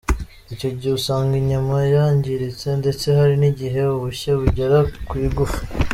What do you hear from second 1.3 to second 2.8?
inyama yangiritse